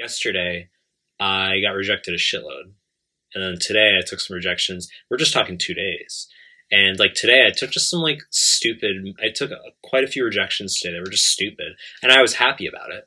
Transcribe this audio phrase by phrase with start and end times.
[0.00, 0.70] yesterday
[1.20, 2.72] I got rejected a shitload.
[3.34, 4.90] And then today I took some rejections.
[5.08, 6.26] We're just talking two days.
[6.72, 10.24] And like today I took just some like stupid, I took a, quite a few
[10.24, 11.74] rejections today that were just stupid.
[12.02, 13.04] And I was happy about it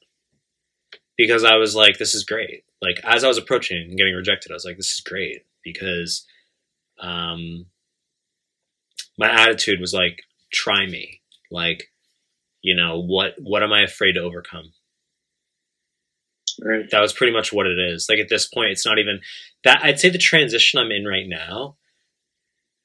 [1.17, 2.63] because I was like, this is great.
[2.81, 6.25] Like as I was approaching and getting rejected, I was like, this is great because
[7.00, 7.66] um,
[9.18, 10.21] my attitude was like,
[10.52, 11.21] try me.
[11.50, 11.89] Like,
[12.62, 14.73] you know, what, what am I afraid to overcome?
[16.64, 16.89] Right.
[16.91, 18.07] That was pretty much what it is.
[18.09, 19.19] Like at this point, it's not even
[19.65, 19.82] that.
[19.83, 21.75] I'd say the transition I'm in right now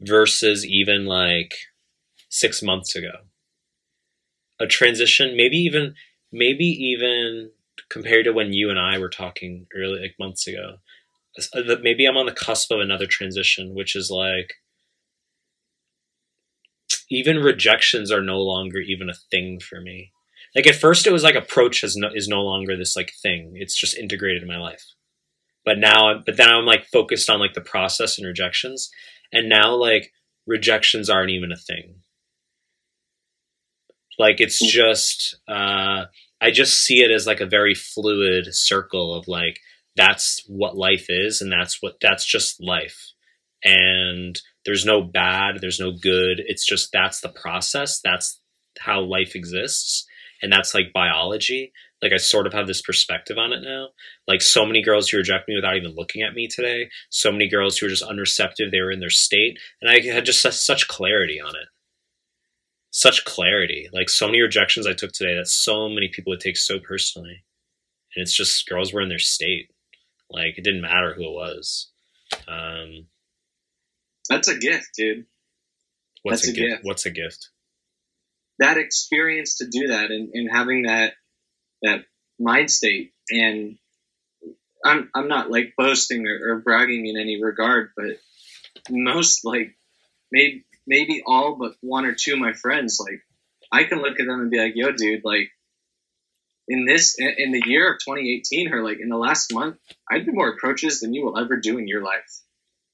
[0.01, 1.55] versus even like
[2.29, 3.13] six months ago.
[4.61, 5.95] A transition, maybe even,
[6.33, 7.51] maybe even
[7.89, 10.79] compared to when you and I were talking early, like months ago.
[11.55, 14.55] uh, Maybe I'm on the cusp of another transition, which is like
[17.11, 20.13] even rejections are no longer even a thing for me
[20.55, 23.53] like at first it was like approach is no, is no longer this like thing.
[23.55, 24.85] It's just integrated in my life.
[25.65, 28.91] But now but then i'm like focused on like the process and rejections.
[29.33, 30.13] And now like
[30.47, 31.97] rejections aren't even a thing.
[34.19, 36.07] Like it's just uh
[36.41, 39.61] i just see it as like a very fluid circle of like
[39.97, 43.13] that's what life is and that's what that's just life.
[43.65, 46.41] And there's no bad there's no good.
[46.47, 48.01] It's just that's the process.
[48.03, 48.41] That's
[48.81, 50.07] how life exists
[50.43, 51.73] and that's like biology.
[52.03, 53.89] Like i sort of have this perspective on it now.
[54.29, 57.49] Like so many girls who reject me without even looking at me today so many
[57.49, 60.89] girls who are just unreceptive they were in their state and i had just such,
[60.89, 61.69] clarity on it.
[62.91, 63.89] Such clarity.
[63.93, 67.45] Like so many rejections i took today that so many people would take so personally.
[68.17, 69.71] And it's just girls were in their state.
[70.31, 71.91] Like it didn't matter who it was.
[72.47, 73.07] Um
[74.29, 75.27] That's a gift, dude.
[76.23, 76.71] what's That's a, a gift?
[76.75, 76.85] gift.
[76.85, 77.49] what's a gift
[78.59, 81.15] That experience to do that and, and having that
[81.83, 82.05] that
[82.41, 83.79] mind state and
[84.85, 88.19] I'm I'm not like boasting or, or bragging in any regard, but
[88.91, 89.77] most like
[90.31, 93.21] maybe maybe all but one or two of my friends, like
[93.73, 95.51] I can look at them and be like, yo, dude, like
[96.69, 99.77] in this in the year of 2018 or like in the last month,
[100.11, 102.41] I did more approaches than you will ever do in your life.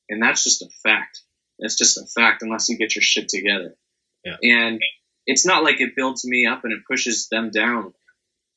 [0.09, 1.21] And that's just a fact.
[1.59, 3.77] That's just a fact unless you get your shit together.
[4.25, 4.37] Yeah.
[4.43, 4.81] And
[5.27, 7.95] it's not like it builds me up and it pushes them down,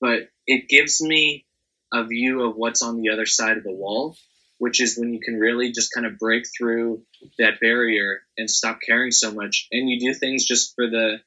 [0.02, 1.46] but it gives me
[1.94, 4.18] a view of what's on the other side of the wall,
[4.58, 7.02] which is when you can really just kind of break through
[7.40, 9.68] that barrier and stop caring so much.
[9.72, 11.18] And you do things just for the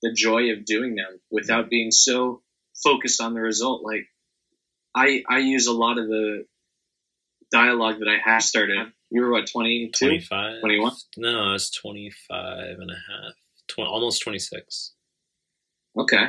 [0.00, 2.40] the joy of doing them without being so
[2.84, 3.82] focused on the result.
[3.82, 4.08] Like
[4.94, 6.44] i i use a lot of the
[7.50, 8.92] dialogue that i have started.
[9.10, 10.92] You were what 22 25 21?
[11.16, 13.34] no i was 25 and a half
[13.86, 14.94] almost 26
[15.98, 16.28] okay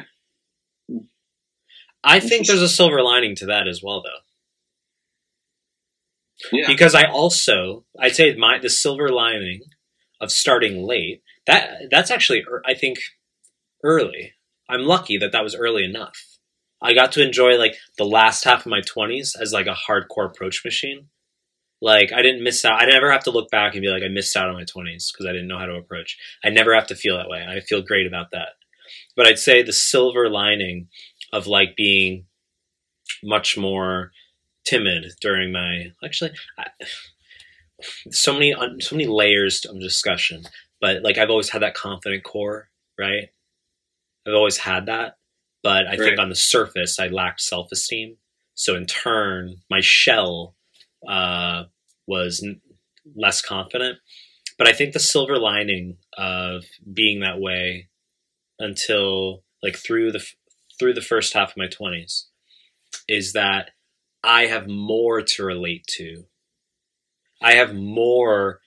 [2.04, 4.24] i think there's a silver lining to that as well though
[6.52, 9.62] yeah because I also I'd say my the silver lining
[10.22, 13.00] of starting late that that's actually I think
[13.84, 14.34] early.
[14.70, 16.18] I'm lucky that that was early enough.
[16.82, 20.28] I got to enjoy like the last half of my 20s as like a hardcore
[20.28, 21.08] approach machine.
[21.82, 22.82] Like I didn't miss out.
[22.82, 25.12] I never have to look back and be like I missed out on my 20s
[25.12, 26.18] because I didn't know how to approach.
[26.44, 27.46] I never have to feel that way.
[27.48, 28.50] I feel great about that.
[29.16, 30.88] But I'd say the silver lining
[31.32, 32.26] of like being
[33.24, 34.12] much more
[34.66, 36.68] timid during my actually I,
[38.12, 40.44] so many so many layers of discussion
[40.80, 42.70] but like i've always had that confident core
[43.00, 43.30] right
[44.28, 45.18] i've always had that
[45.64, 48.18] but i think on the surface i lacked self-esteem
[48.54, 50.56] so in turn my shell
[51.08, 51.64] uh,
[52.10, 52.62] was n-
[53.16, 54.00] less confident
[54.58, 57.90] but i think the silver lining of being that way
[58.60, 60.36] until like through the f-
[60.80, 62.26] through the first half of my 20s
[63.08, 63.72] is that
[64.24, 66.26] I have more to relate to.
[67.42, 68.62] I have more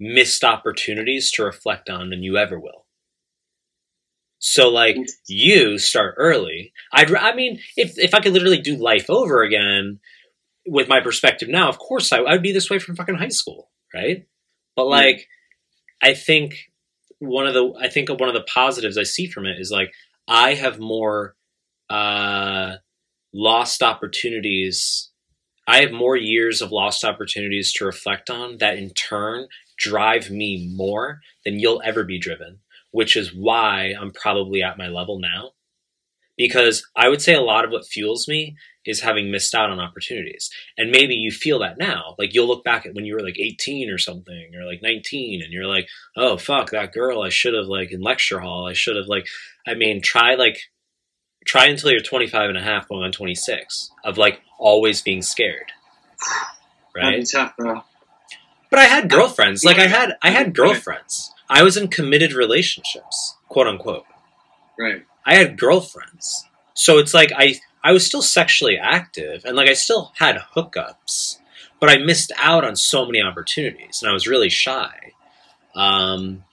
[0.00, 2.86] missed opportunities to reflect on than you ever will.
[4.38, 6.72] So like you start early.
[6.92, 10.00] I'd I mean if if I could literally do life over again
[10.66, 13.70] with my perspective now, of course I I'd be this way from fucking high school,
[13.92, 14.26] right?
[14.76, 15.28] But like
[16.02, 16.70] I think
[17.18, 19.92] one of the I think one of the positives I see from it is like
[20.28, 21.36] I have more
[21.90, 22.76] uh
[23.32, 25.10] lost opportunities.
[25.66, 30.72] I have more years of lost opportunities to reflect on that in turn drive me
[30.74, 35.50] more than you'll ever be driven, which is why I'm probably at my level now.
[36.36, 39.80] Because I would say a lot of what fuels me is having missed out on
[39.80, 40.50] opportunities.
[40.76, 42.14] And maybe you feel that now.
[42.18, 45.42] Like you'll look back at when you were like 18 or something or like 19
[45.42, 48.72] and you're like, "Oh fuck, that girl, I should have like in lecture hall, I
[48.74, 49.26] should have like
[49.66, 50.58] I mean, try like
[51.46, 55.72] try until you're 25 and a half going on 26 of like always being scared.
[56.94, 57.26] Right?
[57.26, 59.64] tough, but i had girlfriends.
[59.64, 61.32] Like i had i had girlfriends.
[61.48, 64.04] I was in committed relationships quote unquote.
[64.78, 65.04] Right.
[65.26, 66.48] I had girlfriends.
[66.74, 71.38] So it's like i i was still sexually active and like i still had hookups
[71.80, 75.12] but i missed out on so many opportunities and i was really shy.
[75.74, 76.44] Um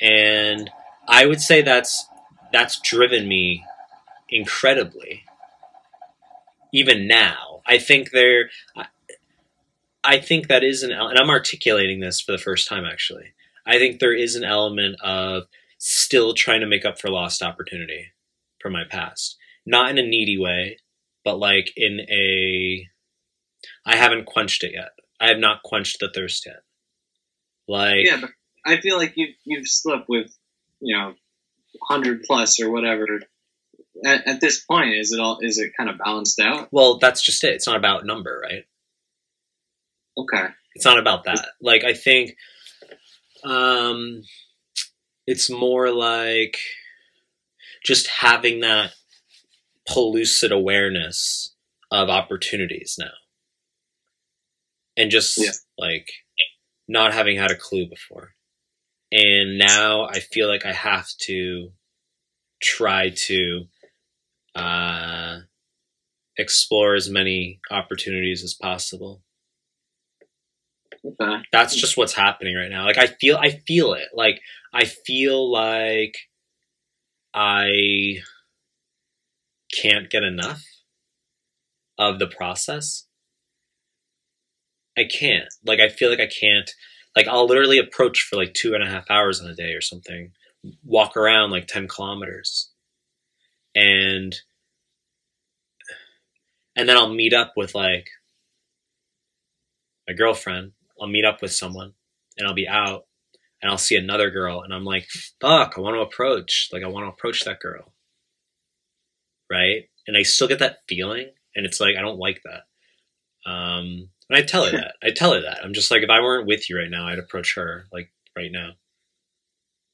[0.00, 0.70] and
[1.08, 2.06] i would say that's
[2.52, 3.64] that's driven me
[4.28, 5.24] incredibly
[6.74, 7.62] even now.
[7.64, 8.50] I think there
[10.02, 13.32] I, think that is an, and i'm articulating this for the first time actually.
[13.64, 15.44] I think there is an element of
[15.86, 18.06] still trying to make up for lost opportunity
[18.60, 19.36] from my past
[19.66, 20.76] not in a needy way
[21.24, 22.86] but like in a
[23.86, 24.90] i haven't quenched it yet
[25.20, 26.62] i have not quenched the thirst yet
[27.68, 28.30] like Yeah, but
[28.66, 30.30] I feel like you've you've slept with,
[30.80, 31.14] you know,
[31.82, 33.20] hundred plus or whatever.
[34.04, 36.68] At, at this point, is it all is it kind of balanced out?
[36.72, 38.64] well that's just it it's not about number right
[40.16, 40.46] Okay.
[40.74, 41.44] It's not about that.
[41.60, 42.36] Like I think
[43.44, 44.22] um
[45.26, 46.58] it's more like
[47.84, 48.92] just having that
[49.88, 51.54] pellucid awareness
[51.90, 53.12] of opportunities now.
[54.96, 55.50] And just Yeah.
[55.78, 56.10] like
[56.88, 58.34] not having had a clue before.
[59.12, 61.72] And now I feel like I have to
[62.62, 63.66] try to
[64.54, 65.40] uh
[66.38, 69.22] explore as many opportunities as possible
[71.06, 71.42] Okay.
[71.52, 72.84] that's just what's happening right now.
[72.84, 74.08] Like i feel i feel it.
[74.14, 74.40] Like
[74.72, 76.16] i feel like
[77.34, 78.16] i
[79.74, 80.62] can't get enough
[81.98, 83.06] of the process.
[84.96, 85.52] I can't.
[85.66, 86.70] Like i feel like i can't
[87.16, 89.80] like i'll literally approach for like two and a half hours in a day or
[89.80, 90.32] something
[90.84, 92.70] walk around like 10 kilometers.
[93.74, 94.34] And
[96.76, 98.08] and then i'll meet up with like
[100.08, 101.92] my girlfriend I'll meet up with someone
[102.36, 103.06] and I'll be out
[103.62, 105.06] and I'll see another girl and I'm like,
[105.40, 106.70] fuck, I want to approach.
[106.72, 107.92] Like, I want to approach that girl.
[109.50, 109.88] Right?
[110.06, 113.50] And I still get that feeling and it's like, I don't like that.
[113.50, 114.94] Um, and I tell her that.
[115.02, 115.60] I tell her that.
[115.62, 118.50] I'm just like, if I weren't with you right now, I'd approach her like right
[118.50, 118.72] now.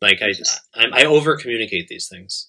[0.00, 0.32] Like, I,
[0.74, 2.48] I, I over communicate these things.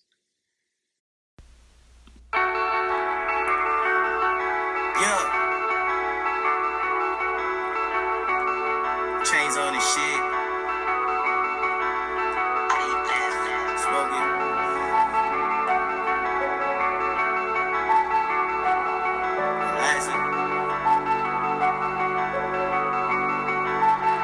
[9.23, 10.21] Chains on and shit.
[13.77, 14.27] Smoking.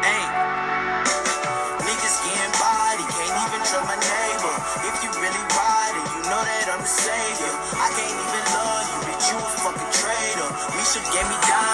[0.01, 0.25] Hey.
[1.85, 4.55] Niggas getting body, can't even trust my neighbor.
[4.81, 5.43] If you really
[6.09, 7.53] you know that I'm the savior.
[7.77, 10.49] I can't even love you, bitch, you a fucking traitor.
[10.73, 11.66] Misha gave me diamonds, I'm colder